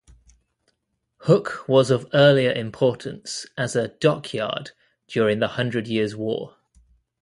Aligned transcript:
Hook 1.27 1.67
was 1.69 1.91
of 1.91 2.07
earlier 2.11 2.51
importance, 2.51 3.45
as 3.55 3.75
a 3.75 3.89
'dockyard' 3.89 4.71
during 5.05 5.37
the 5.37 5.49
Hundred 5.49 5.85
Years' 5.85 6.15
War. 6.15 6.57